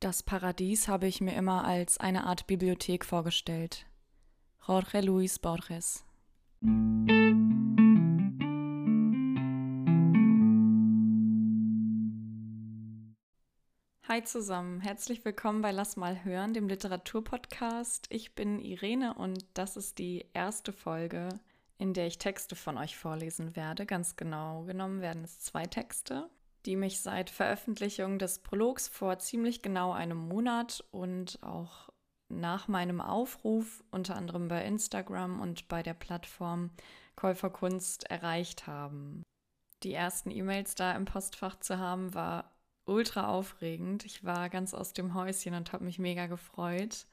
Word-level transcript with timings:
Das 0.00 0.22
Paradies 0.22 0.88
habe 0.88 1.06
ich 1.06 1.22
mir 1.22 1.34
immer 1.34 1.64
als 1.64 1.96
eine 1.96 2.24
Art 2.24 2.46
Bibliothek 2.46 3.02
vorgestellt. 3.02 3.86
Jorge 4.68 5.00
Luis 5.00 5.38
Borges. 5.38 6.04
Hi 14.06 14.22
zusammen, 14.22 14.82
herzlich 14.82 15.24
willkommen 15.24 15.62
bei 15.62 15.72
Lass 15.72 15.96
mal 15.96 16.24
hören, 16.24 16.52
dem 16.52 16.68
Literaturpodcast. 16.68 18.08
Ich 18.10 18.34
bin 18.34 18.60
Irene 18.60 19.14
und 19.14 19.46
das 19.54 19.78
ist 19.78 19.96
die 19.96 20.26
erste 20.34 20.74
Folge, 20.74 21.30
in 21.78 21.94
der 21.94 22.06
ich 22.06 22.18
Texte 22.18 22.54
von 22.54 22.76
euch 22.76 22.98
vorlesen 22.98 23.56
werde. 23.56 23.86
Ganz 23.86 24.16
genau 24.16 24.64
genommen 24.64 25.00
werden 25.00 25.24
es 25.24 25.40
zwei 25.40 25.64
Texte 25.64 26.28
die 26.66 26.76
mich 26.76 27.00
seit 27.00 27.30
Veröffentlichung 27.30 28.18
des 28.18 28.40
Prologs 28.40 28.88
vor 28.88 29.18
ziemlich 29.18 29.62
genau 29.62 29.92
einem 29.92 30.18
Monat 30.18 30.84
und 30.90 31.38
auch 31.42 31.88
nach 32.28 32.66
meinem 32.66 33.00
Aufruf, 33.00 33.84
unter 33.92 34.16
anderem 34.16 34.48
bei 34.48 34.64
Instagram 34.64 35.40
und 35.40 35.68
bei 35.68 35.82
der 35.82 35.94
Plattform 35.94 36.70
Käuferkunst, 37.14 38.10
erreicht 38.10 38.66
haben. 38.66 39.22
Die 39.84 39.94
ersten 39.94 40.30
E-Mails 40.30 40.74
da 40.74 40.92
im 40.92 41.04
Postfach 41.04 41.60
zu 41.60 41.78
haben, 41.78 42.14
war 42.14 42.52
ultra 42.84 43.28
aufregend. 43.28 44.04
Ich 44.04 44.24
war 44.24 44.50
ganz 44.50 44.74
aus 44.74 44.92
dem 44.92 45.14
Häuschen 45.14 45.54
und 45.54 45.72
habe 45.72 45.84
mich 45.84 45.98
mega 45.98 46.26
gefreut. 46.26 47.06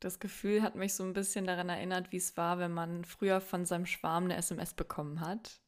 Das 0.00 0.18
Gefühl 0.18 0.62
hat 0.62 0.74
mich 0.74 0.94
so 0.94 1.04
ein 1.04 1.12
bisschen 1.12 1.46
daran 1.46 1.68
erinnert, 1.68 2.12
wie 2.12 2.16
es 2.18 2.36
war, 2.36 2.58
wenn 2.58 2.72
man 2.72 3.04
früher 3.04 3.40
von 3.40 3.64
seinem 3.64 3.86
Schwarm 3.86 4.24
eine 4.24 4.36
SMS 4.36 4.74
bekommen 4.74 5.20
hat 5.20 5.60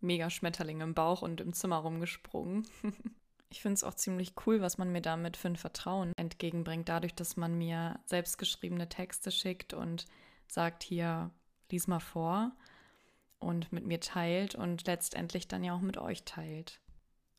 mega 0.00 0.30
Schmetterling 0.30 0.80
im 0.80 0.94
Bauch 0.94 1.22
und 1.22 1.40
im 1.40 1.52
Zimmer 1.52 1.76
rumgesprungen. 1.78 2.66
ich 3.50 3.62
finde 3.62 3.74
es 3.74 3.84
auch 3.84 3.94
ziemlich 3.94 4.34
cool, 4.46 4.60
was 4.60 4.78
man 4.78 4.92
mir 4.92 5.02
damit 5.02 5.36
für 5.36 5.48
ein 5.48 5.56
Vertrauen 5.56 6.12
entgegenbringt, 6.16 6.88
dadurch, 6.88 7.14
dass 7.14 7.36
man 7.36 7.56
mir 7.56 7.98
selbstgeschriebene 8.06 8.88
Texte 8.88 9.30
schickt 9.30 9.74
und 9.74 10.06
sagt, 10.48 10.82
hier, 10.82 11.30
lies 11.70 11.86
mal 11.86 12.00
vor 12.00 12.52
und 13.38 13.72
mit 13.72 13.86
mir 13.86 14.00
teilt 14.00 14.54
und 14.54 14.86
letztendlich 14.86 15.48
dann 15.48 15.64
ja 15.64 15.74
auch 15.74 15.80
mit 15.80 15.98
euch 15.98 16.24
teilt. 16.24 16.80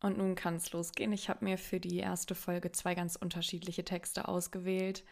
Und 0.01 0.17
nun 0.17 0.35
kann 0.35 0.57
es 0.57 0.71
losgehen. 0.73 1.11
Ich 1.11 1.27
habe 1.29 1.43
mir 1.43 1.57
für 1.57 1.79
die 1.79 1.97
erste 1.97 2.35
Folge 2.35 2.71
zwei 2.71 2.93
ganz 2.93 3.15
unterschiedliche 3.15 3.83
Texte 3.83 4.27
ausgewählt 4.27 5.03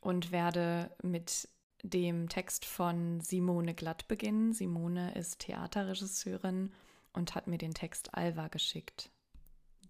und 0.00 0.32
werde 0.32 0.90
mit 1.02 1.48
dem 1.82 2.28
Text 2.28 2.64
von 2.64 3.20
Simone 3.20 3.74
Glatt 3.74 4.08
beginnen. 4.08 4.52
Simone 4.52 5.14
ist 5.14 5.40
Theaterregisseurin 5.40 6.72
und 7.12 7.34
hat 7.34 7.46
mir 7.46 7.58
den 7.58 7.74
Text 7.74 8.14
Alva 8.14 8.48
geschickt, 8.48 9.10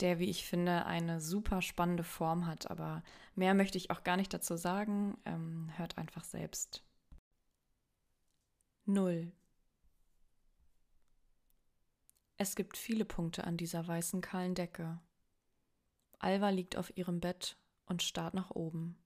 der, 0.00 0.18
wie 0.18 0.30
ich 0.30 0.46
finde, 0.46 0.86
eine 0.86 1.20
super 1.20 1.62
spannende 1.62 2.04
Form 2.04 2.46
hat. 2.46 2.70
Aber 2.70 3.02
mehr 3.34 3.54
möchte 3.54 3.78
ich 3.78 3.90
auch 3.90 4.02
gar 4.02 4.16
nicht 4.16 4.32
dazu 4.32 4.56
sagen. 4.56 5.18
Ähm, 5.24 5.70
hört 5.76 5.98
einfach 5.98 6.24
selbst. 6.24 6.82
Null. 8.86 9.32
Es 12.36 12.56
gibt 12.56 12.78
viele 12.78 13.04
Punkte 13.04 13.44
an 13.44 13.58
dieser 13.58 13.86
weißen 13.86 14.22
kahlen 14.22 14.54
Decke. 14.54 14.98
Alva 16.18 16.48
liegt 16.48 16.76
auf 16.76 16.96
ihrem 16.96 17.20
Bett 17.20 17.58
und 17.84 18.02
starrt 18.02 18.34
nach 18.34 18.50
oben. 18.50 18.96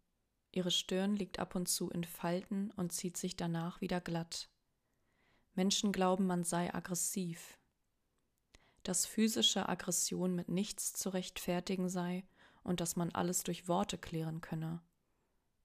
Ihre 0.52 0.70
Stirn 0.70 1.16
liegt 1.16 1.40
ab 1.40 1.56
und 1.56 1.68
zu 1.68 1.90
in 1.90 2.04
Falten 2.04 2.70
und 2.76 2.92
zieht 2.92 3.16
sich 3.16 3.36
danach 3.36 3.80
wieder 3.80 4.00
glatt. 4.00 4.50
Menschen 5.54 5.90
glauben, 5.92 6.26
man 6.26 6.44
sei 6.44 6.72
aggressiv, 6.72 7.58
dass 8.84 9.06
physische 9.06 9.68
Aggression 9.68 10.34
mit 10.34 10.48
nichts 10.48 10.92
zu 10.92 11.08
rechtfertigen 11.08 11.88
sei 11.88 12.24
und 12.62 12.80
dass 12.80 12.96
man 12.96 13.10
alles 13.10 13.42
durch 13.42 13.66
Worte 13.66 13.98
klären 13.98 14.41
könne. 14.41 14.82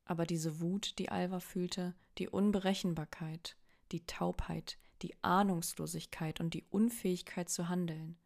Aber 0.06 0.26
diese 0.26 0.60
Wut, 0.60 0.98
die 0.98 1.10
Alva 1.10 1.40
fühlte, 1.40 1.96
die 2.18 2.28
Unberechenbarkeit, 2.28 3.56
die 3.92 4.06
Taubheit, 4.06 4.78
die 5.02 5.16
Ahnungslosigkeit 5.24 6.40
und 6.40 6.54
die 6.54 6.66
Unfähigkeit 6.70 7.50
zu 7.50 7.70
handeln, 7.70 8.18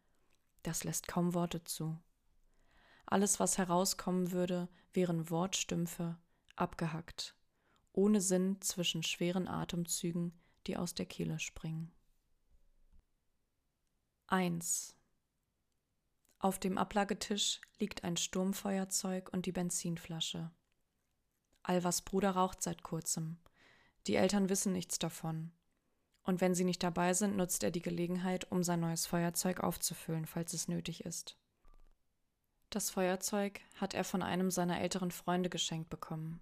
das 0.62 0.82
lässt 0.82 1.08
kaum 1.08 1.34
Worte 1.34 1.62
zu. 1.62 2.00
Alles, 3.06 3.38
was 3.38 3.58
herauskommen 3.58 4.32
würde, 4.32 4.68
wären 4.92 5.28
Wortstümpfe, 5.28 6.16
abgehackt, 6.56 7.36
ohne 7.92 8.20
Sinn 8.20 8.60
zwischen 8.60 9.02
schweren 9.02 9.46
Atemzügen, 9.46 10.32
die 10.66 10.76
aus 10.76 10.94
der 10.94 11.06
Kehle 11.06 11.38
springen. 11.38 11.92
1. 14.34 14.96
Auf 16.40 16.58
dem 16.58 16.76
Ablagetisch 16.76 17.60
liegt 17.78 18.02
ein 18.02 18.16
Sturmfeuerzeug 18.16 19.32
und 19.32 19.46
die 19.46 19.52
Benzinflasche. 19.52 20.50
Alvas 21.62 22.02
Bruder 22.02 22.32
raucht 22.32 22.60
seit 22.60 22.82
kurzem. 22.82 23.38
Die 24.08 24.16
Eltern 24.16 24.48
wissen 24.48 24.72
nichts 24.72 24.98
davon. 24.98 25.52
Und 26.24 26.40
wenn 26.40 26.52
sie 26.52 26.64
nicht 26.64 26.82
dabei 26.82 27.14
sind, 27.14 27.36
nutzt 27.36 27.62
er 27.62 27.70
die 27.70 27.80
Gelegenheit, 27.80 28.50
um 28.50 28.64
sein 28.64 28.80
neues 28.80 29.06
Feuerzeug 29.06 29.60
aufzufüllen, 29.60 30.26
falls 30.26 30.52
es 30.52 30.66
nötig 30.66 31.04
ist. 31.04 31.38
Das 32.70 32.90
Feuerzeug 32.90 33.60
hat 33.76 33.94
er 33.94 34.02
von 34.02 34.20
einem 34.20 34.50
seiner 34.50 34.80
älteren 34.80 35.12
Freunde 35.12 35.48
geschenkt 35.48 35.90
bekommen. 35.90 36.40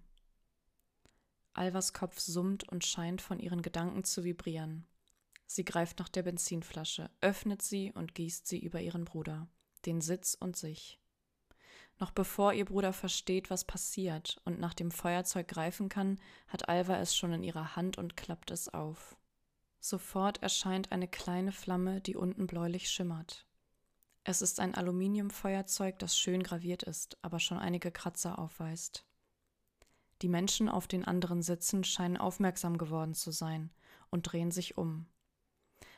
Alvas 1.53 1.93
Kopf 1.93 2.19
summt 2.19 2.67
und 2.67 2.83
scheint 2.83 3.21
von 3.21 3.37
ihren 3.37 3.61
Gedanken 3.61 4.03
zu 4.03 4.23
vibrieren. 4.23 4.87
Sie 5.45 5.65
greift 5.65 5.99
nach 5.99 6.09
der 6.09 6.23
Benzinflasche, 6.23 7.09
öffnet 7.21 7.61
sie 7.61 7.91
und 7.91 8.15
gießt 8.15 8.47
sie 8.47 8.59
über 8.59 8.81
ihren 8.81 9.05
Bruder, 9.05 9.47
den 9.85 10.01
Sitz 10.01 10.35
und 10.39 10.55
sich. 10.55 10.99
Noch 11.99 12.11
bevor 12.11 12.53
ihr 12.53 12.65
Bruder 12.65 12.91
versteht, 12.91 13.49
was 13.49 13.65
passiert 13.65 14.41
und 14.45 14.59
nach 14.59 14.73
dem 14.73 14.91
Feuerzeug 14.91 15.47
greifen 15.47 15.89
kann, 15.89 16.19
hat 16.47 16.67
Alva 16.67 16.97
es 16.97 17.15
schon 17.15 17.33
in 17.33 17.43
ihrer 17.43 17.75
Hand 17.75 17.97
und 17.97 18.17
klappt 18.17 18.51
es 18.51 18.73
auf. 18.73 19.15
Sofort 19.79 20.41
erscheint 20.41 20.91
eine 20.91 21.07
kleine 21.07 21.51
Flamme, 21.51 22.01
die 22.01 22.15
unten 22.15 22.47
bläulich 22.47 22.89
schimmert. 22.89 23.45
Es 24.23 24.41
ist 24.41 24.61
ein 24.61 24.73
Aluminiumfeuerzeug, 24.73 25.99
das 25.99 26.17
schön 26.17 26.41
graviert 26.41 26.83
ist, 26.83 27.17
aber 27.21 27.39
schon 27.39 27.57
einige 27.57 27.91
Kratzer 27.91 28.39
aufweist. 28.39 29.05
Die 30.21 30.29
Menschen 30.29 30.69
auf 30.69 30.87
den 30.87 31.03
anderen 31.03 31.41
Sitzen 31.41 31.83
scheinen 31.83 32.15
aufmerksam 32.15 32.77
geworden 32.77 33.13
zu 33.13 33.31
sein 33.31 33.71
und 34.09 34.23
drehen 34.23 34.51
sich 34.51 34.77
um. 34.77 35.05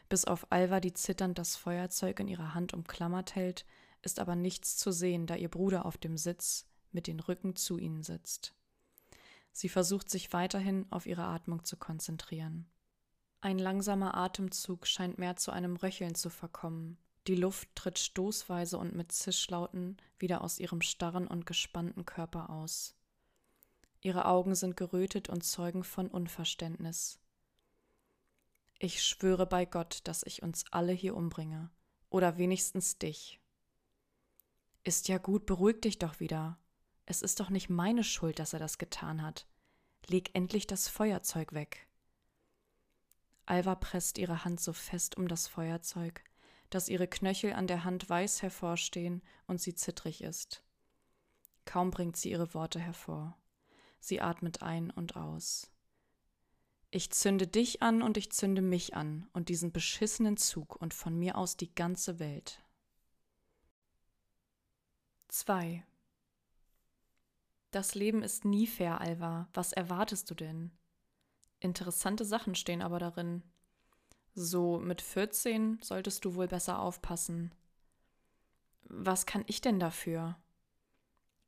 Bis 0.10 0.26
auf 0.26 0.52
Alva, 0.52 0.80
die 0.80 0.94
zitternd 0.94 1.38
das 1.38 1.56
Feuerzeug 1.56 2.20
in 2.20 2.28
ihrer 2.28 2.54
Hand 2.54 2.74
umklammert 2.74 3.36
hält, 3.36 3.66
ist 4.02 4.20
aber 4.20 4.36
nichts 4.36 4.78
zu 4.78 4.92
sehen, 4.92 5.26
da 5.26 5.36
ihr 5.36 5.50
Bruder 5.50 5.86
auf 5.86 5.98
dem 5.98 6.18
Sitz 6.18 6.68
mit 6.92 7.08
den 7.08 7.20
Rücken 7.20 7.56
zu 7.56 7.78
ihnen 7.78 8.04
sitzt. 8.04 8.54
Sie 9.52 9.70
versucht 9.70 10.10
sich 10.10 10.34
weiterhin 10.34 10.86
auf 10.92 11.06
ihre 11.06 11.24
Atmung 11.24 11.64
zu 11.64 11.78
konzentrieren. 11.78 12.70
Ein 13.42 13.58
langsamer 13.58 14.16
Atemzug 14.16 14.88
scheint 14.88 15.18
mehr 15.18 15.36
zu 15.36 15.52
einem 15.52 15.76
Röcheln 15.76 16.16
zu 16.16 16.30
verkommen. 16.30 16.98
Die 17.28 17.36
Luft 17.36 17.70
tritt 17.76 17.98
stoßweise 17.98 18.78
und 18.78 18.96
mit 18.96 19.12
Zischlauten 19.12 19.98
wieder 20.20 20.44
aus 20.44 20.60
ihrem 20.60 20.82
starren 20.82 21.28
und 21.28 21.46
gespannten 21.46 22.06
Körper 22.06 22.50
aus. 22.50 22.96
Ihre 24.02 24.26
Augen 24.26 24.56
sind 24.56 24.78
gerötet 24.78 25.30
und 25.30 25.44
zeugen 25.44 25.84
von 25.84 26.08
Unverständnis. 26.08 27.20
Ich 28.78 29.04
schwöre 29.04 29.46
bei 29.46 29.66
Gott, 29.66 30.02
dass 30.04 30.24
ich 30.24 30.44
uns 30.44 30.66
alle 30.72 30.92
hier 30.92 31.16
umbringe. 31.16 31.70
Oder 32.10 32.38
wenigstens 32.38 32.98
dich. 32.98 33.40
Ist 34.84 35.08
ja 35.08 35.18
gut, 35.18 35.46
beruhig 35.46 35.82
dich 35.82 35.98
doch 35.98 36.20
wieder. 36.20 36.60
Es 37.06 37.22
ist 37.22 37.40
doch 37.40 37.50
nicht 37.50 37.70
meine 37.70 38.04
Schuld, 38.04 38.40
dass 38.40 38.54
er 38.54 38.60
das 38.60 38.78
getan 38.78 39.22
hat. 39.22 39.48
Leg 40.08 40.30
endlich 40.34 40.68
das 40.68 40.88
Feuerzeug 40.88 41.54
weg. 41.54 41.88
Alva 43.46 43.76
presst 43.76 44.18
ihre 44.18 44.44
Hand 44.44 44.60
so 44.60 44.74
fest 44.74 45.18
um 45.18 45.28
das 45.28 45.48
Feuerzeug, 45.48 46.24
dass 46.70 46.90
ihre 46.90 47.08
Knöchel 47.08 47.54
an 47.54 47.68
der 47.68 47.84
Hand 47.84 48.10
weiß 48.10 48.42
hervorstehen 48.42 49.22
und 49.48 49.62
sie 49.62 49.76
zittrig 49.76 50.22
ist. 50.22 50.64
Kaum 51.66 51.92
bringt 51.92 52.18
sie 52.18 52.32
ihre 52.32 52.54
Worte 52.54 52.80
hervor. 52.80 53.38
Sie 54.00 54.22
atmet 54.22 54.62
ein 54.62 54.92
und 54.92 55.16
aus. 55.16 55.72
Ich 56.96 57.10
zünde 57.10 57.46
dich 57.46 57.82
an 57.82 58.02
und 58.02 58.16
ich 58.16 58.32
zünde 58.32 58.62
mich 58.62 58.96
an 58.96 59.28
und 59.34 59.50
diesen 59.50 59.74
beschissenen 59.74 60.38
Zug 60.38 60.78
und 60.78 60.94
von 60.94 61.20
mir 61.20 61.38
aus 61.38 61.58
die 61.58 61.76
ganze 61.76 62.20
Welt. 62.20 62.64
2. 65.28 65.86
Das 67.72 67.96
Leben 67.96 68.24
ist 68.24 68.46
nie 68.46 68.66
fair, 68.66 69.02
Alva. 69.02 69.50
Was 69.54 69.74
erwartest 69.74 70.32
du 70.32 70.36
denn? 70.36 70.72
Interessante 71.60 72.24
Sachen 72.24 72.56
stehen 72.56 72.82
aber 72.82 73.00
darin. 73.00 73.44
So 74.34 74.80
mit 74.80 75.02
14 75.02 75.80
solltest 75.82 76.24
du 76.24 76.36
wohl 76.36 76.48
besser 76.48 76.80
aufpassen. 76.80 77.54
Was 78.84 79.26
kann 79.26 79.44
ich 79.48 79.60
denn 79.60 79.82
dafür? 79.82 80.38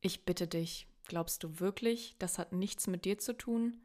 Ich 0.01 0.25
bitte 0.25 0.45
dich, 0.45 0.89
glaubst 1.05 1.41
du 1.41 1.61
wirklich, 1.61 2.17
das 2.19 2.38
hat 2.38 2.51
nichts 2.51 2.88
mit 2.88 3.05
dir 3.05 3.17
zu 3.17 3.31
tun? 3.31 3.81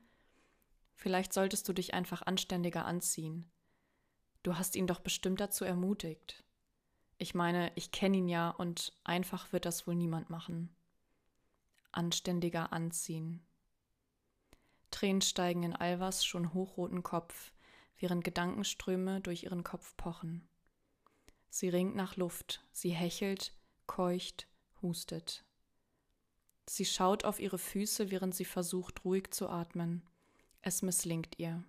Vielleicht 1.02 1.32
solltest 1.32 1.68
du 1.68 1.72
dich 1.72 1.94
einfach 1.94 2.22
anständiger 2.22 2.84
anziehen. 2.84 3.50
Du 4.44 4.56
hast 4.56 4.76
ihn 4.76 4.86
doch 4.86 5.00
bestimmt 5.00 5.40
dazu 5.40 5.64
ermutigt. 5.64 6.44
Ich 7.18 7.34
meine, 7.34 7.72
ich 7.74 7.90
kenne 7.90 8.18
ihn 8.18 8.28
ja 8.28 8.50
und 8.50 8.92
einfach 9.02 9.52
wird 9.52 9.64
das 9.64 9.88
wohl 9.88 9.96
niemand 9.96 10.30
machen. 10.30 10.72
anständiger 11.90 12.72
anziehen. 12.72 13.44
Tränen 14.92 15.22
steigen 15.22 15.64
in 15.64 15.74
Alvas 15.74 16.24
schon 16.24 16.54
hochroten 16.54 17.02
Kopf, 17.02 17.52
während 17.98 18.22
Gedankenströme 18.22 19.20
durch 19.20 19.42
ihren 19.42 19.64
Kopf 19.64 19.96
pochen. 19.96 20.48
Sie 21.50 21.68
ringt 21.68 21.96
nach 21.96 22.14
Luft, 22.14 22.64
sie 22.70 22.90
hechelt, 22.90 23.52
keucht, 23.86 24.46
hustet. 24.80 25.44
Sie 26.68 26.84
schaut 26.84 27.24
auf 27.24 27.40
ihre 27.40 27.58
Füße, 27.58 28.12
während 28.12 28.36
sie 28.36 28.44
versucht, 28.44 29.04
ruhig 29.04 29.32
zu 29.32 29.48
atmen. 29.48 30.08
Es 30.62 30.80
misslingt 30.82 31.38
ihr. 31.38 31.62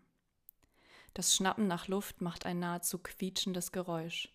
Das 1.16 1.36
Schnappen 1.36 1.68
nach 1.68 1.88
Luft 1.88 2.22
macht 2.22 2.46
ein 2.46 2.60
nahezu 2.60 3.00
quietschendes 3.00 3.72
Geräusch. 3.72 4.30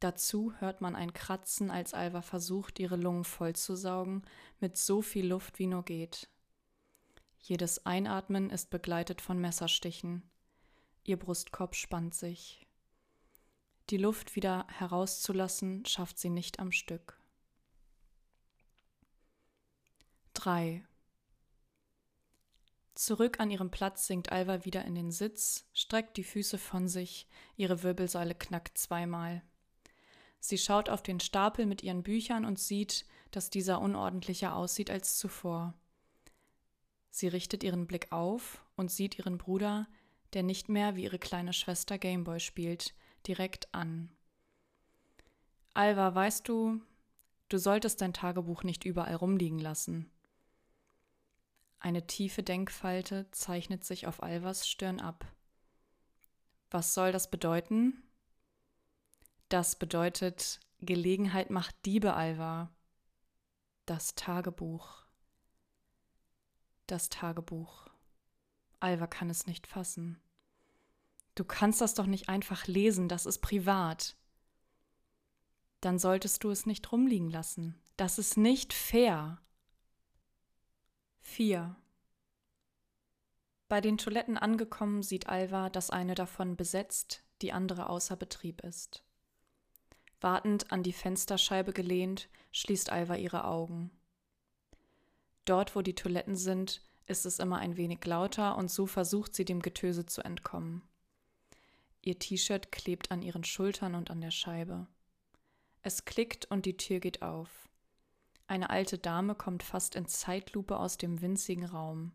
Dazu 0.00 0.52
hört 0.58 0.80
man 0.80 0.96
ein 0.96 1.12
Kratzen, 1.12 1.70
als 1.70 1.94
Alva 1.94 2.22
versucht, 2.22 2.80
ihre 2.80 2.96
Lungen 2.96 3.24
vollzusaugen, 3.24 4.26
mit 4.58 4.76
so 4.76 5.00
viel 5.00 5.26
Luft 5.26 5.58
wie 5.58 5.66
nur 5.66 5.84
geht. 5.84 6.28
Jedes 7.38 7.86
Einatmen 7.86 8.50
ist 8.50 8.70
begleitet 8.70 9.20
von 9.20 9.38
Messerstichen. 9.38 10.22
Ihr 11.04 11.18
Brustkorb 11.18 11.74
spannt 11.74 12.14
sich. 12.14 12.66
Die 13.90 13.96
Luft 13.96 14.34
wieder 14.34 14.66
herauszulassen, 14.68 15.84
schafft 15.84 16.18
sie 16.18 16.30
nicht 16.30 16.58
am 16.58 16.72
Stück. 16.72 17.20
3. 20.34 20.84
Zurück 22.94 23.40
an 23.40 23.50
ihrem 23.50 23.70
Platz 23.70 24.06
sinkt 24.06 24.32
Alva 24.32 24.64
wieder 24.64 24.84
in 24.84 24.94
den 24.94 25.10
Sitz, 25.10 25.66
streckt 25.72 26.16
die 26.16 26.24
Füße 26.24 26.58
von 26.58 26.88
sich, 26.88 27.26
ihre 27.56 27.82
Wirbelsäule 27.82 28.34
knackt 28.34 28.76
zweimal. 28.76 29.42
Sie 30.40 30.58
schaut 30.58 30.90
auf 30.90 31.02
den 31.02 31.20
Stapel 31.20 31.66
mit 31.66 31.82
ihren 31.82 32.02
Büchern 32.02 32.44
und 32.44 32.58
sieht, 32.58 33.06
dass 33.30 33.48
dieser 33.48 33.80
unordentlicher 33.80 34.54
aussieht 34.54 34.90
als 34.90 35.16
zuvor. 35.16 35.74
Sie 37.10 37.28
richtet 37.28 37.64
ihren 37.64 37.86
Blick 37.86 38.12
auf 38.12 38.64
und 38.76 38.90
sieht 38.90 39.18
ihren 39.18 39.38
Bruder, 39.38 39.86
der 40.34 40.42
nicht 40.42 40.68
mehr 40.68 40.96
wie 40.96 41.04
ihre 41.04 41.18
kleine 41.18 41.52
Schwester 41.52 41.98
Gameboy 41.98 42.40
spielt, 42.40 42.94
direkt 43.26 43.72
an. 43.74 44.10
Alva, 45.74 46.14
weißt 46.14 46.46
du, 46.48 46.80
du 47.48 47.58
solltest 47.58 48.00
dein 48.02 48.12
Tagebuch 48.12 48.62
nicht 48.62 48.84
überall 48.84 49.14
rumliegen 49.14 49.58
lassen. 49.58 50.10
Eine 51.82 52.06
tiefe 52.06 52.44
Denkfalte 52.44 53.28
zeichnet 53.32 53.82
sich 53.82 54.06
auf 54.06 54.22
Alvas 54.22 54.68
Stirn 54.68 55.00
ab. 55.00 55.26
Was 56.70 56.94
soll 56.94 57.10
das 57.10 57.28
bedeuten? 57.28 58.04
Das 59.48 59.74
bedeutet, 59.74 60.60
Gelegenheit 60.78 61.50
macht 61.50 61.74
Diebe, 61.84 62.14
Alva. 62.14 62.70
Das 63.84 64.14
Tagebuch. 64.14 65.04
Das 66.86 67.08
Tagebuch. 67.08 67.88
Alva 68.78 69.08
kann 69.08 69.28
es 69.28 69.48
nicht 69.48 69.66
fassen. 69.66 70.22
Du 71.34 71.42
kannst 71.44 71.80
das 71.80 71.94
doch 71.94 72.06
nicht 72.06 72.28
einfach 72.28 72.68
lesen, 72.68 73.08
das 73.08 73.26
ist 73.26 73.40
privat. 73.40 74.16
Dann 75.80 75.98
solltest 75.98 76.44
du 76.44 76.50
es 76.50 76.64
nicht 76.64 76.92
rumliegen 76.92 77.28
lassen. 77.28 77.74
Das 77.96 78.20
ist 78.20 78.36
nicht 78.36 78.72
fair. 78.72 79.42
4. 81.22 81.74
Bei 83.68 83.80
den 83.80 83.96
Toiletten 83.96 84.36
angekommen 84.36 85.02
sieht 85.02 85.28
Alva, 85.28 85.70
dass 85.70 85.88
eine 85.88 86.14
davon 86.14 86.56
besetzt, 86.56 87.22
die 87.40 87.52
andere 87.52 87.88
außer 87.88 88.16
Betrieb 88.16 88.62
ist. 88.62 89.02
Wartend 90.20 90.70
an 90.70 90.82
die 90.82 90.92
Fensterscheibe 90.92 91.72
gelehnt, 91.72 92.28
schließt 92.52 92.90
Alva 92.90 93.16
ihre 93.16 93.44
Augen. 93.44 93.90
Dort, 95.46 95.74
wo 95.74 95.80
die 95.80 95.94
Toiletten 95.94 96.36
sind, 96.36 96.82
ist 97.06 97.24
es 97.24 97.38
immer 97.38 97.58
ein 97.58 97.76
wenig 97.76 98.04
lauter 98.04 98.58
und 98.58 98.70
so 98.70 98.86
versucht 98.86 99.34
sie 99.34 99.44
dem 99.44 99.62
Getöse 99.62 100.04
zu 100.04 100.22
entkommen. 100.22 100.82
Ihr 102.02 102.18
T-Shirt 102.18 102.72
klebt 102.72 103.10
an 103.10 103.22
ihren 103.22 103.44
Schultern 103.44 103.94
und 103.94 104.10
an 104.10 104.20
der 104.20 104.32
Scheibe. 104.32 104.86
Es 105.82 106.04
klickt 106.04 106.44
und 106.50 106.66
die 106.66 106.76
Tür 106.76 107.00
geht 107.00 107.22
auf. 107.22 107.68
Eine 108.46 108.70
alte 108.70 108.98
Dame 108.98 109.34
kommt 109.34 109.62
fast 109.62 109.94
in 109.94 110.06
Zeitlupe 110.06 110.76
aus 110.78 110.98
dem 110.98 111.20
winzigen 111.20 111.64
Raum. 111.64 112.12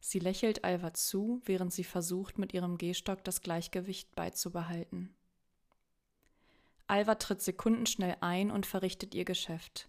Sie 0.00 0.18
lächelt 0.18 0.64
Alva 0.64 0.94
zu, 0.94 1.42
während 1.44 1.72
sie 1.72 1.84
versucht, 1.84 2.38
mit 2.38 2.54
ihrem 2.54 2.78
Gehstock 2.78 3.22
das 3.24 3.42
Gleichgewicht 3.42 4.14
beizubehalten. 4.14 5.14
Alva 6.86 7.14
tritt 7.16 7.42
sekundenschnell 7.42 8.16
ein 8.20 8.50
und 8.50 8.66
verrichtet 8.66 9.14
ihr 9.14 9.24
Geschäft. 9.24 9.88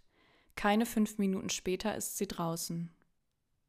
Keine 0.56 0.86
fünf 0.86 1.18
Minuten 1.18 1.50
später 1.50 1.96
ist 1.96 2.18
sie 2.18 2.28
draußen. 2.28 2.92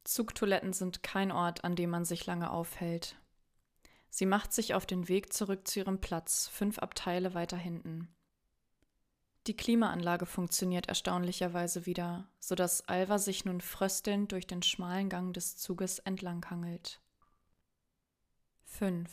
Zugtoiletten 0.05 0.73
sind 0.73 1.03
kein 1.03 1.31
Ort, 1.31 1.65
an 1.65 1.77
dem 1.77 1.91
man 1.91 2.05
sich 2.05 2.27
lange 2.27 2.51
aufhält. 2.51 3.17
Sie 4.11 4.27
macht 4.27 4.53
sich 4.53 4.75
auf 4.75 4.85
den 4.85 5.09
Weg 5.09 5.33
zurück 5.33 5.67
zu 5.67 5.79
ihrem 5.79 6.01
Platz, 6.01 6.49
fünf 6.49 6.79
Abteile 6.81 7.35
weiter 7.35 7.57
hinten. 7.57 8.09
Die 9.49 9.57
Klimaanlage 9.57 10.25
funktioniert 10.25 10.87
erstaunlicherweise 10.87 11.85
wieder, 11.85 12.29
so 12.39 12.55
dass 12.55 12.89
Alva 12.89 13.19
sich 13.19 13.45
nun 13.45 13.61
fröstelnd 13.61 14.31
durch 14.31 14.47
den 14.47 14.63
schmalen 14.63 15.09
Gang 15.09 15.35
des 15.35 15.57
Zuges 15.57 15.99
entlanghangelt. 15.99 17.01
5. 18.67 19.11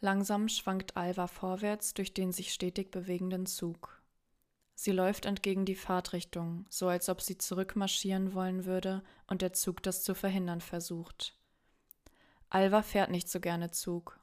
Langsam 0.00 0.48
schwankt 0.48 0.98
Alva 0.98 1.26
vorwärts 1.26 1.94
durch 1.94 2.12
den 2.12 2.32
sich 2.32 2.52
stetig 2.52 2.90
bewegenden 2.90 3.46
Zug. 3.46 4.02
Sie 4.74 4.92
läuft 4.92 5.24
entgegen 5.24 5.64
die 5.64 5.74
Fahrtrichtung, 5.74 6.66
so 6.68 6.88
als 6.88 7.08
ob 7.08 7.22
sie 7.22 7.38
zurückmarschieren 7.38 8.34
wollen 8.34 8.66
würde 8.66 9.02
und 9.26 9.40
der 9.40 9.54
Zug 9.54 9.82
das 9.82 10.04
zu 10.04 10.14
verhindern 10.14 10.60
versucht. 10.60 11.36
Alva 12.50 12.82
fährt 12.82 13.10
nicht 13.10 13.30
so 13.30 13.40
gerne 13.40 13.70
Zug. 13.70 14.19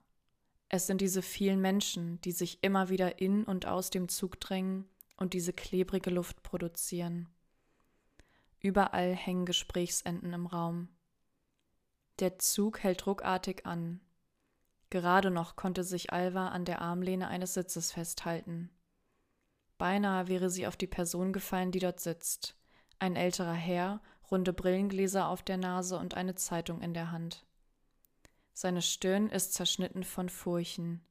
Es 0.70 0.88
sind 0.88 1.02
diese 1.02 1.22
vielen 1.22 1.62
Menschen, 1.62 2.20
die 2.22 2.32
sich 2.32 2.64
immer 2.64 2.90
wieder 2.90 3.20
in 3.20 3.44
und 3.44 3.66
aus 3.66 3.90
dem 3.90 4.10
Zug 4.10 4.40
drängen 4.40 4.86
und 5.16 5.34
diese 5.34 5.54
klebrige 5.54 6.10
Luft 6.10 6.44
produzieren. 6.44 7.30
Überall 8.60 9.16
hängen 9.16 9.46
Gesprächsenden 9.46 10.34
im 10.34 10.46
Raum. 10.46 10.90
Der 12.20 12.40
Zug 12.40 12.80
hält 12.80 13.06
ruckartig 13.06 13.66
an, 13.66 14.02
Gerade 14.90 15.32
noch 15.32 15.56
konnte 15.56 15.84
sich 15.84 16.14
Alva 16.14 16.50
an 16.50 16.64
der 16.64 16.82
Armlehne 16.82 17.28
eines 17.28 17.54
Sitzes 17.54 17.92
festhalten. 17.92 18.70
Beinahe 19.78 20.28
wäre 20.28 20.50
sie 20.50 20.66
auf 20.66 20.78
die 20.78 20.88
Person 20.88 21.34
gefallen, 21.34 21.72
die 21.72 21.80
dort 21.80 22.00
sitzt. 22.00 22.56
Ein 23.00 23.16
älterer 23.16 23.54
Herr, 23.54 24.02
runde 24.32 24.54
Brillengläser 24.54 25.28
auf 25.28 25.44
der 25.44 25.58
Nase 25.58 25.98
und 25.98 26.16
eine 26.16 26.36
Zeitung 26.36 26.82
in 26.82 26.94
der 26.94 27.12
Hand. 27.12 27.46
Seine 28.60 28.82
Stirn 28.82 29.30
ist 29.30 29.54
zerschnitten 29.54 30.04
von 30.04 30.30
Furchen. 30.30 31.06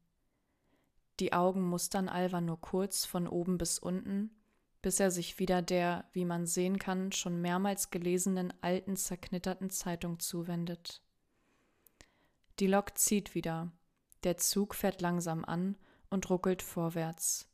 Die 1.21 1.33
Augen 1.33 1.62
mustern 1.62 2.09
Alva 2.09 2.41
nur 2.41 2.61
kurz 2.61 3.05
von 3.05 3.29
oben 3.29 3.57
bis 3.57 3.79
unten, 3.79 4.35
bis 4.83 4.99
er 4.99 5.12
sich 5.12 5.38
wieder 5.38 5.62
der, 5.62 6.07
wie 6.11 6.25
man 6.25 6.47
sehen 6.47 6.81
kann, 6.81 7.12
schon 7.12 7.41
mehrmals 7.41 7.91
gelesenen 7.93 8.53
alten 8.62 8.97
zerknitterten 8.97 9.71
Zeitung 9.71 10.19
zuwendet. 10.19 11.03
Die 12.59 12.67
Lok 12.67 12.99
zieht 12.99 13.37
wieder. 13.37 13.71
Der 14.25 14.38
Zug 14.38 14.75
fährt 14.75 15.00
langsam 15.00 15.45
an 15.45 15.76
und 16.11 16.29
ruckelt 16.29 16.62
vorwärts. 16.62 17.49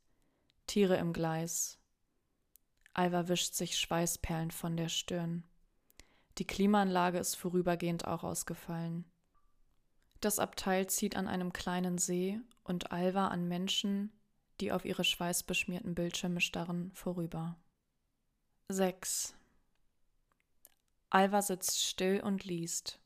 Tiere 0.67 0.97
im 0.97 1.13
Gleis. 1.13 1.79
Alva 2.95 3.29
wischt 3.29 3.53
sich 3.53 3.77
Schweißperlen 3.79 4.53
von 4.53 4.75
der 4.79 4.89
Stirn. 4.89 5.45
Die 6.39 6.47
Klimaanlage 6.47 7.19
ist 7.19 7.35
vorübergehend 7.35 8.07
auch 8.07 8.25
ausgefallen. 8.25 9.12
Das 10.23 10.39
Abteil 10.39 10.87
zieht 10.87 11.17
an 11.17 11.27
einem 11.27 11.53
kleinen 11.53 11.99
See 11.99 12.39
und 12.63 12.93
Alva 12.93 13.27
an 13.27 13.49
Menschen, 13.49 14.13
die 14.61 14.71
auf 14.71 14.85
ihre 14.85 15.03
schweißbeschmierten 15.03 15.97
Bildschirme 15.97 16.41
starren, 16.41 16.93
vorüber. 16.95 17.57
6. 18.69 19.35
Alva 21.11 21.43
sitzt 21.43 21.83
still 21.83 22.21
und 22.21 22.45
liest. 22.45 23.01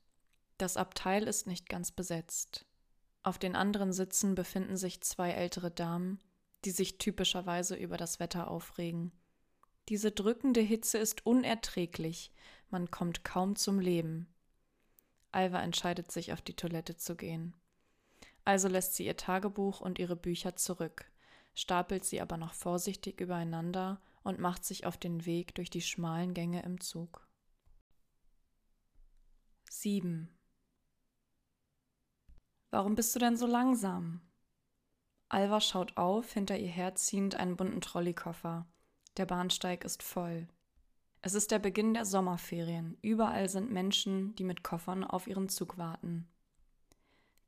Das 0.58 0.76
Abteil 0.76 1.22
ist 1.22 1.46
nicht 1.46 1.70
ganz 1.70 1.90
besetzt. 1.90 2.66
Auf 3.22 3.38
den 3.38 3.56
anderen 3.56 3.94
Sitzen 3.94 4.34
befinden 4.34 4.76
sich 4.76 5.00
zwei 5.00 5.30
ältere 5.30 5.70
Damen, 5.70 6.20
die 6.66 6.70
sich 6.70 6.98
typischerweise 6.98 7.76
über 7.76 7.96
das 7.96 8.20
Wetter 8.20 8.50
aufregen. 8.50 9.10
Diese 9.88 10.12
drückende 10.12 10.60
Hitze 10.60 10.98
ist 10.98 11.24
unerträglich, 11.24 12.30
man 12.68 12.90
kommt 12.90 13.24
kaum 13.24 13.56
zum 13.56 13.80
Leben. 13.80 14.28
Alva 15.36 15.60
entscheidet 15.60 16.10
sich, 16.10 16.32
auf 16.32 16.40
die 16.40 16.56
Toilette 16.56 16.96
zu 16.96 17.14
gehen. 17.14 17.54
Also 18.46 18.68
lässt 18.68 18.94
sie 18.94 19.04
ihr 19.04 19.18
Tagebuch 19.18 19.82
und 19.82 19.98
ihre 19.98 20.16
Bücher 20.16 20.56
zurück, 20.56 21.04
stapelt 21.54 22.06
sie 22.06 22.22
aber 22.22 22.38
noch 22.38 22.54
vorsichtig 22.54 23.20
übereinander 23.20 24.00
und 24.22 24.38
macht 24.38 24.64
sich 24.64 24.86
auf 24.86 24.96
den 24.96 25.26
Weg 25.26 25.54
durch 25.54 25.68
die 25.68 25.82
schmalen 25.82 26.32
Gänge 26.32 26.62
im 26.62 26.80
Zug. 26.80 27.28
7. 29.68 30.34
Warum 32.70 32.94
bist 32.94 33.14
du 33.14 33.18
denn 33.18 33.36
so 33.36 33.46
langsam? 33.46 34.22
Alva 35.28 35.60
schaut 35.60 35.98
auf, 35.98 36.32
hinter 36.32 36.56
ihr 36.56 36.70
herziehend 36.70 37.34
einen 37.34 37.56
bunten 37.56 37.82
Trolleykoffer. 37.82 38.66
Der 39.18 39.26
Bahnsteig 39.26 39.84
ist 39.84 40.02
voll. 40.02 40.48
Es 41.22 41.34
ist 41.34 41.50
der 41.50 41.58
Beginn 41.58 41.94
der 41.94 42.04
Sommerferien. 42.04 42.96
Überall 43.02 43.48
sind 43.48 43.70
Menschen, 43.70 44.34
die 44.36 44.44
mit 44.44 44.62
Koffern 44.62 45.04
auf 45.04 45.26
ihren 45.26 45.48
Zug 45.48 45.76
warten. 45.78 46.28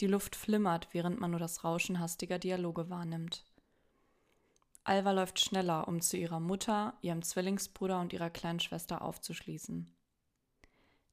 Die 0.01 0.07
Luft 0.07 0.37
flimmert, 0.37 0.89
während 0.93 1.21
man 1.21 1.31
nur 1.31 1.41
das 1.41 1.65
Rauschen 1.65 2.01
hastiger 2.01 2.39
Dialoge 2.39 2.89
wahrnimmt. 2.91 3.45
Alva 4.85 5.11
läuft 5.11 5.41
schneller, 5.41 5.87
um 5.87 6.01
zu 6.01 6.17
ihrer 6.17 6.41
Mutter, 6.41 6.95
ihrem 7.03 7.23
Zwillingsbruder 7.23 8.01
und 8.01 8.13
ihrer 8.13 8.31
kleinen 8.31 8.61
Schwester 8.61 9.03
aufzuschließen. 9.03 9.95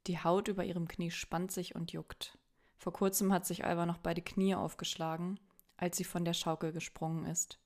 Die 0.08 0.24
Haut 0.24 0.48
über 0.48 0.64
ihrem 0.64 0.88
Knie 0.88 1.12
spannt 1.12 1.52
sich 1.52 1.76
und 1.76 1.92
juckt. 1.92 2.38
Vor 2.78 2.94
kurzem 2.94 3.34
hat 3.34 3.46
sich 3.46 3.66
Alva 3.66 3.86
noch 3.86 3.98
beide 3.98 4.22
Knie 4.22 4.56
aufgeschlagen, 4.56 5.40
als 5.78 5.98
sie 5.98 6.04
von 6.04 6.24
der 6.24 6.34
Schaukel 6.34 6.72
gesprungen 6.72 7.26
ist. 7.26 7.60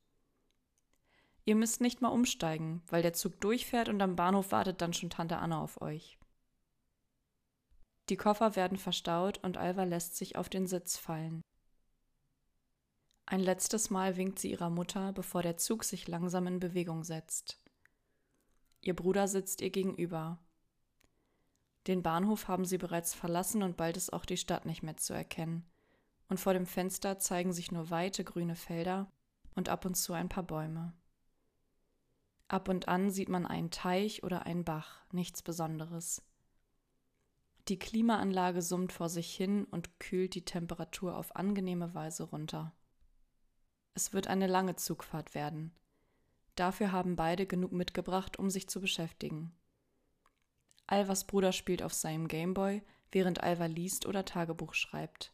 Ihr 1.46 1.55
müsst 1.55 1.81
nicht 1.81 2.01
mal 2.01 2.10
umsteigen, 2.10 2.81
weil 2.88 3.01
der 3.01 3.13
Zug 3.13 3.39
durchfährt 3.41 3.89
und 3.89 4.01
am 4.01 4.15
Bahnhof 4.15 4.51
wartet 4.51 4.81
dann 4.81 4.93
schon 4.93 5.10
Tante 5.10 5.38
Anna 5.38 5.62
auf 5.62 5.81
euch. 5.81 6.19
Die 8.10 8.17
Koffer 8.17 8.55
werden 8.55 8.77
verstaut 8.77 9.38
und 9.43 9.58
Alva 9.58 9.84
lässt 9.84 10.15
sich 10.15 10.36
auf 10.36 10.50
den 10.50 10.67
Sitz 10.67 10.98
fallen. 10.98 11.41
Ein 13.27 13.41
letztes 13.41 13.91
Mal 13.91 14.17
winkt 14.17 14.39
sie 14.39 14.50
ihrer 14.50 14.72
Mutter, 14.72 15.13
bevor 15.13 15.43
der 15.43 15.58
Zug 15.58 15.84
sich 15.84 16.08
langsam 16.08 16.48
in 16.48 16.60
Bewegung 16.60 17.03
setzt. 17.03 17.62
Ihr 18.81 18.96
Bruder 18.96 19.27
sitzt 19.27 19.62
ihr 19.62 19.69
gegenüber. 19.69 20.39
Den 21.86 22.01
Bahnhof 22.01 22.48
haben 22.48 22.65
sie 22.65 22.79
bereits 22.79 23.13
verlassen 23.13 23.62
und 23.62 23.77
bald 23.77 23.98
ist 23.98 24.13
auch 24.13 24.25
die 24.25 24.38
Stadt 24.38 24.65
nicht 24.65 24.81
mehr 24.81 24.98
zu 24.98 25.13
erkennen. 25.13 25.69
Und 26.27 26.39
vor 26.39 26.53
dem 26.53 26.65
Fenster 26.65 27.19
zeigen 27.19 27.53
sich 27.53 27.72
nur 27.72 27.91
weite 27.91 28.24
grüne 28.24 28.55
Felder 28.55 29.12
und 29.55 29.69
ab 29.69 29.86
und 29.86 29.96
zu 29.96 30.13
ein 30.13 30.29
paar 30.29 30.43
Bäume. 30.43 30.93
Ab 32.50 32.68
und 32.68 32.88
an 32.88 33.12
sieht 33.12 33.29
man 33.29 33.46
einen 33.46 33.70
Teich 33.70 34.24
oder 34.24 34.48
einen 34.48 34.65
Bach, 34.65 35.01
nichts 35.12 35.44
Besonderes. 35.44 36.24
Die 37.68 37.77
Klimaanlage 37.77 38.63
summt 38.63 38.91
vor 38.91 39.08
sich 39.08 39.34
hin 39.34 39.65
und 39.65 40.00
kühlt 40.00 40.34
die 40.34 40.44
Temperatur 40.44 41.15
auf 41.15 41.36
angenehme 41.36 41.94
Weise 41.94 42.24
runter. 42.24 42.74
Es 43.94 44.13
wird 44.13 44.27
eine 44.27 44.48
lange 44.48 44.75
Zugfahrt 44.75 45.36
werden. 45.36 45.75
Dafür 46.56 46.91
haben 46.91 47.15
beide 47.15 47.46
genug 47.46 47.72
mitgebracht, 47.72 48.39
um 48.39 48.50
sich 48.50 48.68
zu 48.68 48.82
beschäftigen. 48.82 49.53
Alvas 50.88 51.27
Bruder 51.27 51.51
spielt 51.51 51.84
auf 51.84 51.94
seinem 51.94 52.27
Gameboy, 52.27 52.82
während 53.12 53.44
Alva 53.44 53.68
liest 53.68 54.08
oder 54.08 54.25
Tagebuch 54.25 54.74
schreibt. 54.74 55.32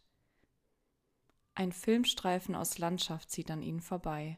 Ein 1.54 1.72
Filmstreifen 1.72 2.56
aus 2.56 2.78
Landschaft 2.78 3.32
zieht 3.32 3.50
an 3.50 3.62
ihnen 3.62 3.80
vorbei. 3.80 4.38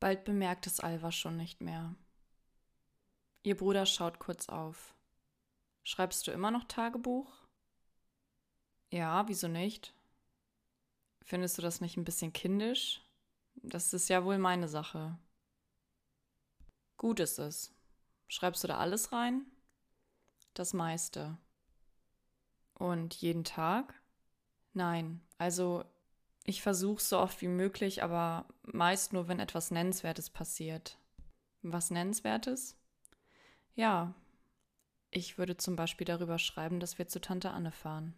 Bald 0.00 0.24
bemerkt 0.24 0.66
es 0.66 0.80
Alva 0.80 1.12
schon 1.12 1.36
nicht 1.36 1.60
mehr. 1.60 1.94
Ihr 3.42 3.56
Bruder 3.56 3.84
schaut 3.86 4.18
kurz 4.18 4.48
auf. 4.48 4.94
Schreibst 5.82 6.26
du 6.26 6.30
immer 6.30 6.50
noch 6.50 6.64
Tagebuch? 6.64 7.30
Ja, 8.90 9.28
wieso 9.28 9.46
nicht? 9.46 9.94
Findest 11.22 11.58
du 11.58 11.62
das 11.62 11.80
nicht 11.80 11.96
ein 11.96 12.04
bisschen 12.04 12.32
kindisch? 12.32 13.02
Das 13.54 13.92
ist 13.92 14.08
ja 14.08 14.24
wohl 14.24 14.38
meine 14.38 14.68
Sache. 14.68 15.18
Gut 16.96 17.20
ist 17.20 17.38
es. 17.38 17.74
Schreibst 18.28 18.64
du 18.64 18.68
da 18.68 18.78
alles 18.78 19.12
rein? 19.12 19.46
Das 20.54 20.72
meiste. 20.72 21.36
Und 22.74 23.14
jeden 23.14 23.44
Tag? 23.44 24.00
Nein, 24.72 25.20
also 25.38 25.84
ich 26.44 26.62
versuche 26.62 27.02
so 27.02 27.18
oft 27.18 27.40
wie 27.42 27.48
möglich, 27.48 28.02
aber 28.02 28.46
meist 28.62 29.12
nur, 29.12 29.28
wenn 29.28 29.40
etwas 29.40 29.70
Nennenswertes 29.70 30.30
passiert. 30.30 30.98
Was 31.62 31.90
Nennenswertes? 31.90 32.76
Ja, 33.74 34.14
ich 35.10 35.38
würde 35.38 35.56
zum 35.56 35.76
Beispiel 35.76 36.04
darüber 36.04 36.38
schreiben, 36.38 36.80
dass 36.80 36.98
wir 36.98 37.08
zu 37.08 37.20
Tante 37.20 37.50
Anne 37.50 37.72
fahren. 37.72 38.14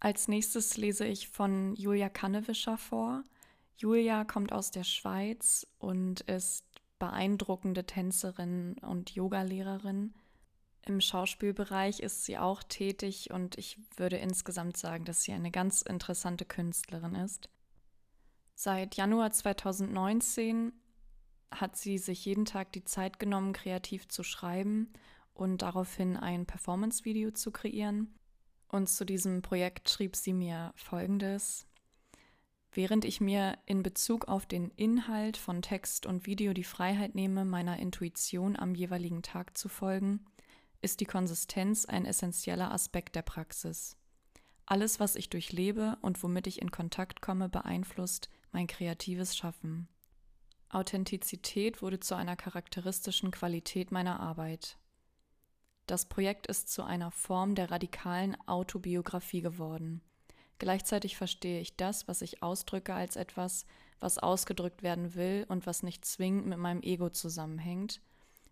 Als 0.00 0.28
nächstes 0.28 0.76
lese 0.76 1.06
ich 1.06 1.28
von 1.28 1.74
Julia 1.74 2.08
Kannewischer 2.08 2.78
vor. 2.78 3.24
Julia 3.78 4.24
kommt 4.24 4.52
aus 4.52 4.72
der 4.72 4.82
Schweiz 4.82 5.64
und 5.78 6.22
ist 6.22 6.64
beeindruckende 6.98 7.84
Tänzerin 7.84 8.76
und 8.82 9.12
Yogalehrerin. 9.12 10.14
Im 10.82 11.00
Schauspielbereich 11.00 12.00
ist 12.00 12.24
sie 12.24 12.38
auch 12.38 12.64
tätig 12.64 13.30
und 13.30 13.56
ich 13.56 13.78
würde 13.96 14.16
insgesamt 14.16 14.76
sagen, 14.76 15.04
dass 15.04 15.22
sie 15.22 15.32
eine 15.32 15.52
ganz 15.52 15.82
interessante 15.82 16.44
Künstlerin 16.44 17.14
ist. 17.14 17.48
Seit 18.54 18.96
Januar 18.96 19.30
2019 19.30 20.72
hat 21.52 21.76
sie 21.76 21.98
sich 21.98 22.24
jeden 22.24 22.46
Tag 22.46 22.72
die 22.72 22.84
Zeit 22.84 23.20
genommen, 23.20 23.52
kreativ 23.52 24.08
zu 24.08 24.24
schreiben 24.24 24.92
und 25.34 25.62
daraufhin 25.62 26.16
ein 26.16 26.46
Performance-Video 26.46 27.30
zu 27.30 27.52
kreieren. 27.52 28.12
Und 28.66 28.88
zu 28.88 29.06
diesem 29.06 29.40
Projekt 29.40 29.88
schrieb 29.88 30.16
sie 30.16 30.32
mir 30.32 30.72
Folgendes. 30.74 31.67
Während 32.78 33.04
ich 33.04 33.20
mir 33.20 33.58
in 33.66 33.82
Bezug 33.82 34.28
auf 34.28 34.46
den 34.46 34.70
Inhalt 34.76 35.36
von 35.36 35.62
Text 35.62 36.06
und 36.06 36.26
Video 36.26 36.52
die 36.52 36.62
Freiheit 36.62 37.16
nehme, 37.16 37.44
meiner 37.44 37.80
Intuition 37.80 38.54
am 38.54 38.76
jeweiligen 38.76 39.22
Tag 39.22 39.58
zu 39.58 39.68
folgen, 39.68 40.24
ist 40.80 41.00
die 41.00 41.04
Konsistenz 41.04 41.86
ein 41.86 42.04
essentieller 42.04 42.70
Aspekt 42.70 43.16
der 43.16 43.22
Praxis. 43.22 43.96
Alles, 44.64 45.00
was 45.00 45.16
ich 45.16 45.28
durchlebe 45.28 45.98
und 46.02 46.22
womit 46.22 46.46
ich 46.46 46.62
in 46.62 46.70
Kontakt 46.70 47.20
komme, 47.20 47.48
beeinflusst 47.48 48.30
mein 48.52 48.68
kreatives 48.68 49.36
Schaffen. 49.36 49.88
Authentizität 50.68 51.82
wurde 51.82 51.98
zu 51.98 52.14
einer 52.14 52.36
charakteristischen 52.36 53.32
Qualität 53.32 53.90
meiner 53.90 54.20
Arbeit. 54.20 54.78
Das 55.86 56.08
Projekt 56.08 56.46
ist 56.46 56.68
zu 56.68 56.84
einer 56.84 57.10
Form 57.10 57.56
der 57.56 57.72
radikalen 57.72 58.36
Autobiografie 58.46 59.40
geworden. 59.40 60.00
Gleichzeitig 60.58 61.16
verstehe 61.16 61.60
ich 61.60 61.76
das, 61.76 62.08
was 62.08 62.22
ich 62.22 62.42
ausdrücke, 62.42 62.94
als 62.94 63.16
etwas, 63.16 63.64
was 64.00 64.18
ausgedrückt 64.18 64.82
werden 64.82 65.14
will 65.14 65.46
und 65.48 65.66
was 65.66 65.82
nicht 65.82 66.04
zwingend 66.04 66.46
mit 66.46 66.58
meinem 66.58 66.82
Ego 66.82 67.10
zusammenhängt, 67.10 68.00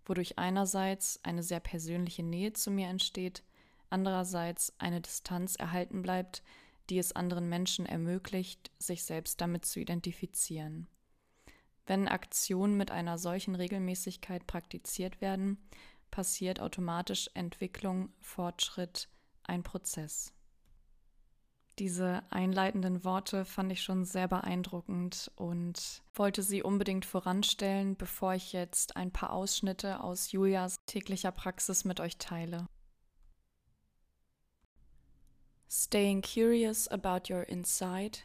wodurch 0.05 0.39
einerseits 0.39 1.21
eine 1.25 1.43
sehr 1.43 1.61
persönliche 1.61 2.23
Nähe 2.23 2.53
zu 2.53 2.71
mir 2.71 2.89
entsteht, 2.89 3.43
andererseits 3.91 4.73
eine 4.79 5.01
Distanz 5.01 5.57
erhalten 5.57 6.03
bleibt, 6.03 6.43
die 6.91 6.99
es 6.99 7.15
anderen 7.15 7.49
Menschen 7.49 7.87
ermöglicht, 7.87 8.71
sich 8.79 9.05
selbst 9.05 9.41
damit 9.41 9.65
zu 9.65 9.81
identifizieren. 9.81 10.87
Wenn 11.87 12.09
Aktionen 12.09 12.77
mit 12.77 12.91
einer 12.91 13.19
solchen 13.19 13.55
Regelmäßigkeit 13.55 14.47
praktiziert 14.47 15.21
werden, 15.21 15.59
passiert 16.11 16.61
automatisch 16.61 17.29
Entwicklung, 17.35 18.11
Fortschritt, 18.21 19.09
ein 19.45 19.63
Prozess. 19.63 20.33
Diese 21.79 22.23
einleitenden 22.31 23.05
Worte 23.05 23.45
fand 23.45 23.71
ich 23.71 23.83
schon 23.83 24.07
sehr 24.07 24.29
beeindruckend 24.29 25.31
und 25.37 26.03
wollte 26.15 26.43
sie 26.43 26.63
unbedingt 26.63 27.05
voranstellen, 27.05 27.97
bevor 27.97 28.33
ich 28.33 28.55
jetzt 28.55 28.97
ein 28.97 29.11
paar 29.11 29.31
Ausschnitte 29.33 30.01
aus 30.01 30.33
Julias 30.33 30.83
täglicher 30.87 31.33
Praxis 31.33 31.85
mit 31.85 32.01
euch 32.01 32.17
teile. 32.17 32.67
Staying 35.69 36.23
curious 36.23 36.89
about 36.89 37.31
your 37.31 37.43
inside 37.43 38.21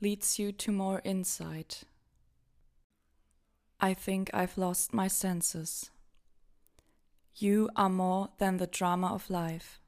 leads 0.00 0.38
you 0.38 0.50
to 0.52 0.72
more 0.72 1.00
insight. 1.04 1.84
I 3.78 3.94
think 3.94 4.32
I've 4.32 4.56
lost 4.56 4.94
my 4.94 5.08
senses. 5.08 5.90
You 7.34 7.68
are 7.74 7.90
more 7.90 8.30
than 8.38 8.58
the 8.58 8.66
drama 8.66 9.12
of 9.12 9.28
life. 9.28 9.80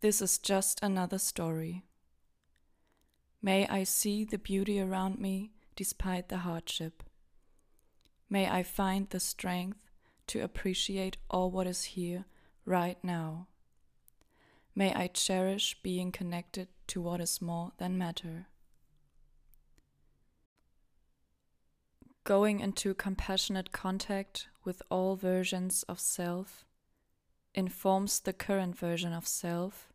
This 0.00 0.20
is 0.20 0.40
just 0.42 0.82
another 0.82 1.18
story. 1.18 1.84
May 3.42 3.66
I 3.68 3.84
see 3.84 4.24
the 4.24 4.38
beauty 4.38 4.80
around 4.80 5.18
me 5.18 5.52
despite 5.76 6.28
the 6.28 6.38
hardship. 6.38 7.02
May 8.28 8.48
I 8.48 8.62
find 8.62 9.08
the 9.08 9.20
strength 9.20 9.78
to 10.28 10.40
appreciate 10.40 11.16
all 11.30 11.50
what 11.50 11.66
is 11.66 11.84
here 11.84 12.26
right 12.64 12.98
now. 13.02 13.48
May 14.74 14.94
I 14.94 15.08
cherish 15.08 15.76
being 15.82 16.12
connected 16.12 16.68
to 16.88 17.00
what 17.00 17.20
is 17.20 17.42
more 17.42 17.72
than 17.78 17.98
matter. 17.98 18.46
going 22.30 22.60
into 22.60 22.94
compassionate 22.94 23.72
contact 23.72 24.46
with 24.64 24.82
all 24.88 25.16
versions 25.16 25.82
of 25.88 25.98
self 25.98 26.64
informs 27.56 28.20
the 28.20 28.32
current 28.32 28.78
version 28.78 29.12
of 29.12 29.26
self 29.26 29.92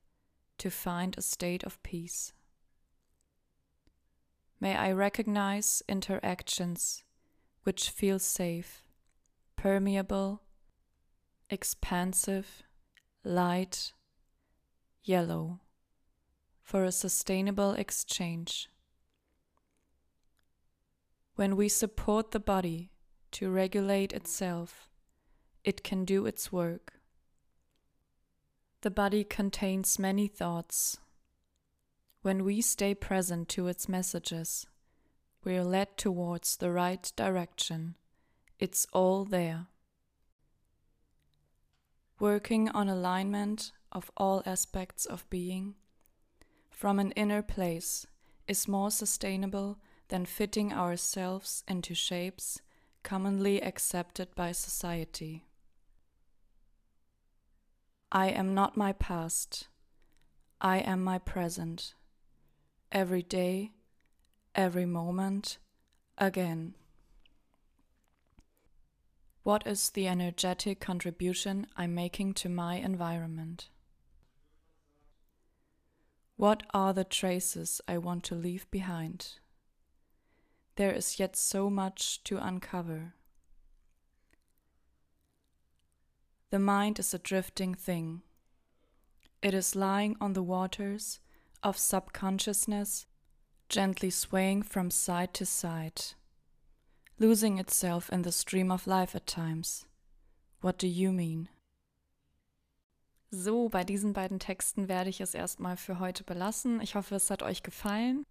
to 0.57 0.69
find 0.69 1.17
a 1.17 1.21
state 1.21 1.63
of 1.63 1.81
peace. 1.81 2.33
May 4.65 4.75
I 4.75 4.93
recognize 4.93 5.83
interactions 5.87 7.03
which 7.65 7.91
feel 7.91 8.17
safe, 8.17 8.83
permeable, 9.55 10.41
expansive, 11.51 12.63
light, 13.23 13.93
yellow, 15.03 15.59
for 16.63 16.83
a 16.83 16.91
sustainable 16.91 17.73
exchange. 17.73 18.67
When 21.35 21.55
we 21.55 21.69
support 21.69 22.31
the 22.31 22.39
body 22.39 22.89
to 23.33 23.51
regulate 23.51 24.13
itself, 24.13 24.89
it 25.63 25.83
can 25.83 26.05
do 26.05 26.25
its 26.25 26.51
work. 26.51 26.93
The 28.81 28.89
body 28.89 29.23
contains 29.23 29.99
many 29.99 30.27
thoughts. 30.27 30.97
When 32.25 32.43
we 32.43 32.59
stay 32.61 32.95
present 32.95 33.49
to 33.49 33.67
its 33.67 33.87
messages, 33.87 34.65
we 35.43 35.55
are 35.57 35.63
led 35.63 35.95
towards 35.95 36.57
the 36.57 36.71
right 36.71 37.11
direction. 37.15 37.93
It's 38.57 38.87
all 38.93 39.25
there. 39.25 39.67
Working 42.19 42.67
on 42.69 42.89
alignment 42.89 43.73
of 43.91 44.09
all 44.17 44.41
aspects 44.43 45.05
of 45.05 45.29
being 45.29 45.75
from 46.71 46.97
an 46.97 47.11
inner 47.11 47.43
place 47.43 48.07
is 48.47 48.67
more 48.67 48.89
sustainable 48.89 49.77
than 50.07 50.25
fitting 50.25 50.73
ourselves 50.73 51.63
into 51.67 51.93
shapes 51.93 52.59
commonly 53.03 53.61
accepted 53.61 54.33
by 54.33 54.51
society. 54.51 55.45
I 58.11 58.29
am 58.29 58.55
not 58.55 58.75
my 58.75 58.93
past. 58.93 59.67
I 60.59 60.79
am 60.79 61.03
my 61.03 61.19
present. 61.19 61.93
Every 62.95 63.23
day, 63.23 63.73
every 64.55 64.85
moment, 64.85 65.57
again. 66.17 66.75
What 69.43 69.67
is 69.67 69.89
the 69.89 70.07
energetic 70.07 70.79
contribution 70.79 71.67
I'm 71.75 71.93
making 71.93 72.35
to 72.35 72.47
my 72.47 72.75
environment? 72.75 73.67
What 76.37 76.63
are 76.73 76.93
the 76.93 77.03
traces 77.03 77.81
I 77.85 77.97
want 77.97 78.23
to 78.23 78.33
leave 78.35 78.71
behind? 78.71 79.39
There 80.77 80.93
is 80.93 81.19
yet 81.19 81.35
so 81.35 81.69
much 81.69 82.23
to 82.23 82.37
uncover. 82.37 83.15
The 86.49 86.59
mind 86.59 86.99
is 86.99 87.13
a 87.13 87.19
drifting 87.19 87.73
thing. 87.73 88.21
It 89.41 89.53
is 89.53 89.75
lying 89.75 90.15
on 90.21 90.31
the 90.31 90.41
waters 90.41 91.19
of 91.65 91.79
subconsciousness, 91.79 93.07
gently 93.69 94.11
swaying 94.11 94.61
from 94.61 94.91
side 94.91 95.33
to 95.33 95.45
side, 95.45 96.13
losing 97.17 97.57
itself 97.57 98.11
in 98.11 98.21
the 98.21 98.31
stream 98.31 98.71
of 98.71 98.85
life 98.85 99.15
at 99.15 99.25
times. 99.25 99.87
What 100.61 100.77
do 100.77 100.87
you 100.87 101.11
mean? 101.11 101.49
So, 103.31 103.67
bei 103.67 103.83
diesen 103.83 104.13
beiden 104.13 104.39
Texten 104.39 104.87
werde 104.87 105.09
ich 105.09 105.19
es 105.19 105.33
erstmal 105.33 105.75
für 105.75 105.99
heute 105.99 106.23
belassen. 106.23 106.79
Ich 106.81 106.93
hoffe, 106.93 107.15
es 107.15 107.31
hat 107.31 107.41
euch 107.41 107.63
gefallen. 107.63 108.23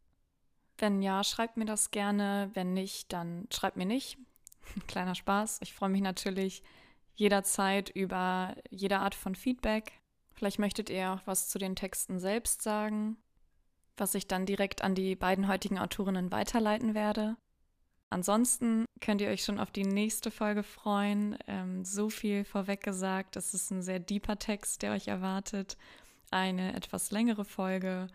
Wenn 0.79 1.03
ja, 1.03 1.25
schreibt 1.25 1.57
mir 1.57 1.67
das 1.67 1.91
gerne. 1.91 2.51
Wenn 2.55 2.73
nicht, 2.73 3.13
dann 3.13 3.49
schreibt 3.53 3.77
mir 3.77 3.87
nicht. 3.87 4.17
Kleiner 4.87 5.17
Spaß. 5.17 5.59
Ich 5.61 5.75
freue 5.75 5.91
mich 5.91 6.03
natürlich 6.03 6.63
jederzeit 7.15 7.91
über 7.91 8.55
jede 8.71 9.01
Art 9.01 9.17
von 9.17 9.35
Feedback. 9.35 10.01
Vielleicht 10.33 10.59
möchtet 10.59 10.91
ihr 10.91 11.13
auch 11.13 11.21
was 11.27 11.49
zu 11.49 11.59
den 11.59 11.77
Texten 11.77 12.19
selbst 12.19 12.63
sagen, 12.63 13.17
was 13.97 14.15
ich 14.15 14.27
dann 14.27 14.47
direkt 14.47 14.83
an 14.83 14.95
die 14.95 15.17
beiden 15.17 15.49
heutigen 15.49 15.79
Autorinnen 15.79 16.33
weiterleiten 16.33 16.95
werde. 16.95 17.37
Ansonsten 18.11 18.85
könnt 19.01 19.21
ihr 19.21 19.29
euch 19.29 19.45
schon 19.45 19.59
auf 19.59 19.71
die 19.71 19.85
nächste 19.85 20.31
Folge 20.31 20.63
freuen. 20.63 21.37
Ähm, 21.47 21.85
so 21.85 22.11
viel 22.11 22.45
vorweg 22.45 22.83
gesagt. 22.83 23.37
Es 23.37 23.55
ist 23.55 23.71
ein 23.71 23.83
sehr 23.83 23.99
deeper 23.99 24.39
Text, 24.39 24.83
der 24.83 24.93
euch 24.93 25.09
erwartet. 25.09 25.77
Eine 26.31 26.75
etwas 26.75 27.11
längere 27.11 27.45
Folge. 27.45 28.07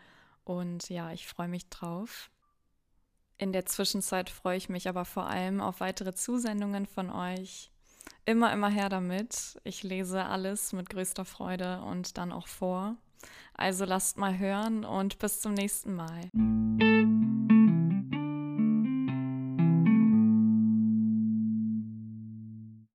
Und 0.46 0.90
ja, 0.90 1.12
ich 1.12 1.28
freue 1.28 1.48
mich 1.48 1.70
drauf. 1.70 2.32
In 3.38 3.52
der 3.54 3.66
Zwischenzeit 3.66 4.30
freue 4.30 4.58
ich 4.58 4.70
mich 4.70 4.88
aber 4.90 5.06
vor 5.06 5.28
allem 5.28 5.62
auf 5.62 5.80
weitere 5.80 6.14
Zusendungen 6.14 6.86
von 6.86 7.10
euch. 7.10 7.72
Immer, 8.26 8.54
immer 8.54 8.70
her 8.70 8.90
damit. 8.90 9.60
Ich 9.64 9.84
lese 9.84 10.26
alles 10.26 10.74
mit 10.74 10.90
größter 10.90 11.26
Freude 11.26 11.82
und 11.82 12.18
dann 12.18 12.32
auch 12.32 12.48
vor. 12.48 12.96
Also 13.54 13.86
lasst 13.86 14.18
mal 14.18 14.38
hören 14.38 14.86
und 14.86 15.20
bis 15.20 15.42
zum 15.42 15.54
nächsten 15.54 15.94
Mal. 15.94 16.30